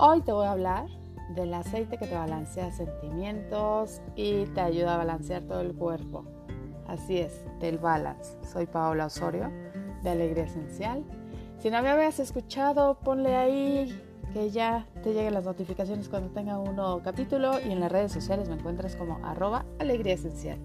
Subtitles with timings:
[0.00, 0.86] Hoy te voy a hablar
[1.34, 6.24] del aceite que te balancea sentimientos y te ayuda a balancear todo el cuerpo.
[6.86, 8.38] Así es, del balance.
[8.44, 9.50] Soy Paola Osorio
[10.04, 11.04] de Alegría Esencial.
[11.58, 14.00] Si no me habías escuchado, ponle ahí
[14.32, 18.12] que ya te lleguen las notificaciones cuando tenga un nuevo capítulo y en las redes
[18.12, 20.60] sociales me encuentras como arroba alegría esencial.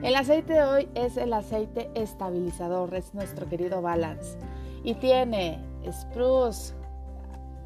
[0.00, 4.38] El aceite de hoy es el aceite estabilizador, es nuestro querido Balance
[4.84, 5.58] y tiene
[5.90, 6.72] spruce,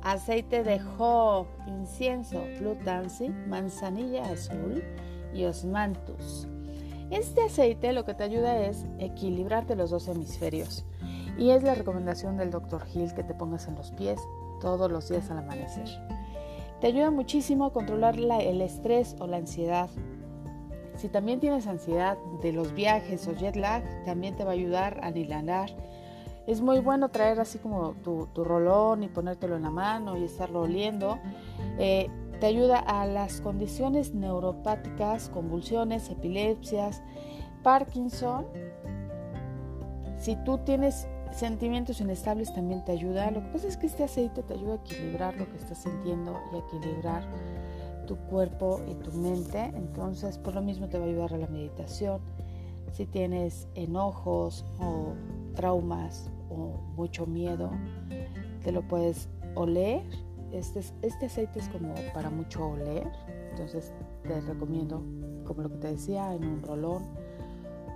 [0.03, 4.83] aceite de jo, incienso, blue tansy, manzanilla azul
[5.35, 6.47] y osmanthus.
[7.11, 10.85] Este aceite lo que te ayuda es equilibrarte los dos hemisferios
[11.39, 12.85] y es la recomendación del Dr.
[12.93, 14.21] Hill que te pongas en los pies
[14.61, 15.89] todos los días al amanecer.
[16.81, 19.89] Te ayuda muchísimo a controlar el estrés o la ansiedad.
[20.97, 25.01] Si también tienes ansiedad de los viajes o jet lag, también te va a ayudar
[25.03, 25.71] a aliviar
[26.49, 30.63] es muy bueno traer así como tu, rolón y ponértelo en la mano y estarlo
[30.63, 31.19] oliendo.
[31.79, 37.03] Eh, te ayuda a las condiciones neuropáticas, convulsiones, epilepsias,
[37.63, 38.47] Parkinson.
[40.17, 43.31] Si tú tienes sentimientos inestables también te ayuda.
[43.31, 46.41] Lo que pasa es que este aceite te ayuda a equilibrar lo que estás sintiendo
[46.53, 47.25] y a equilibrar
[48.07, 49.65] tu cuerpo y tu mente.
[49.75, 52.21] Entonces, por lo mismo te va a ayudar a la meditación.
[52.93, 55.13] Si tienes enojos o
[55.55, 57.71] traumas o mucho miedo,
[58.63, 60.03] te lo puedes oler.
[60.53, 63.07] Este, este aceite es como para mucho oler,
[63.51, 65.03] entonces te recomiendo,
[65.45, 67.03] como lo que te decía, en un rolón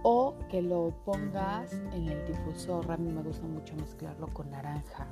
[0.02, 2.90] o que lo pongas en el difusor.
[2.90, 5.06] A mí me gusta mucho mezclarlo con naranja,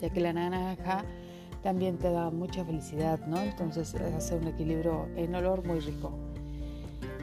[0.00, 1.04] ya que la naranja
[1.62, 3.40] también te da mucha felicidad, ¿no?
[3.40, 6.12] Entonces hace un equilibrio en olor muy rico.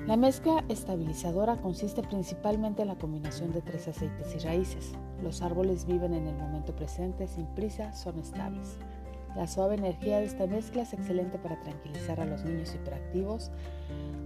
[0.07, 4.91] La mezcla estabilizadora consiste principalmente en la combinación de tres aceites y raíces.
[5.23, 8.77] Los árboles viven en el momento presente, sin prisa, son estables.
[9.35, 13.49] La suave energía de esta mezcla es excelente para tranquilizar a los niños hiperactivos,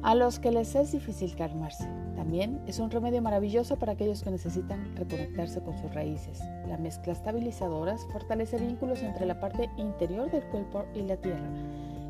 [0.01, 1.88] a los que les es difícil calmarse.
[2.13, 6.41] También es un remedio maravilloso para aquellos que necesitan reconectarse con sus raíces.
[6.68, 11.50] La mezcla estabilizadora fortalece vínculos entre la parte interior del cuerpo y la tierra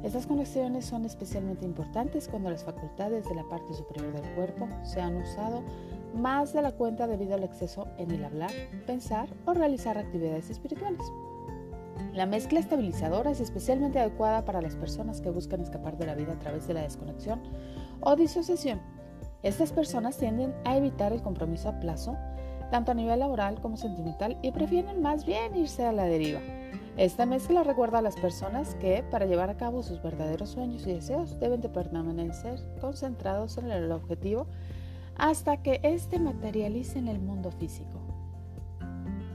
[0.03, 5.01] estas conexiones son especialmente importantes cuando las facultades de la parte superior del cuerpo se
[5.01, 5.61] han usado
[6.15, 8.51] más de la cuenta debido al exceso en el hablar,
[8.87, 11.01] pensar o realizar actividades espirituales.
[12.13, 16.33] La mezcla estabilizadora es especialmente adecuada para las personas que buscan escapar de la vida
[16.33, 17.41] a través de la desconexión
[17.99, 18.81] o disociación.
[19.43, 22.17] Estas personas tienden a evitar el compromiso a plazo,
[22.71, 26.39] tanto a nivel laboral como sentimental, y prefieren más bien irse a la deriva.
[26.99, 30.91] Esta mezcla recuerda a las personas que, para llevar a cabo sus verdaderos sueños y
[30.91, 34.47] deseos, deben de permanecer concentrados en el objetivo
[35.15, 38.01] hasta que éste materialice en el mundo físico.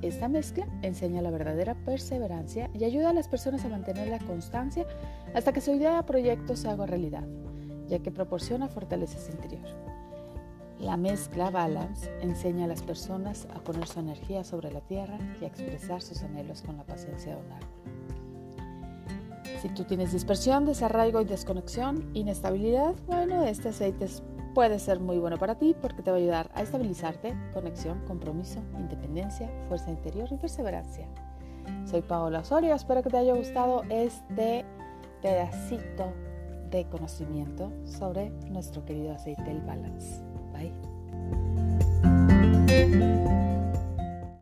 [0.02, 4.86] Esta mezcla enseña la verdadera perseverancia y ayuda a las personas a mantener la constancia
[5.34, 7.24] hasta que su idea de proyecto se haga realidad,
[7.88, 9.64] ya que proporciona fortaleza interior.
[10.80, 15.44] La mezcla Balance enseña a las personas a poner su energía sobre la tierra y
[15.44, 17.68] a expresar sus anhelos con la paciencia de un árbol.
[19.62, 24.06] Si tú tienes dispersión, desarraigo y desconexión, inestabilidad, bueno, este aceite
[24.54, 28.60] puede ser muy bueno para ti porque te va a ayudar a estabilizarte, conexión, compromiso,
[28.78, 31.08] independencia, fuerza interior y perseverancia.
[31.86, 34.66] Soy Paola Osorio, espero que te haya gustado este
[35.22, 36.12] pedacito
[36.70, 40.22] de conocimiento sobre nuestro querido aceite el Balance.
[40.54, 40.70] Bye.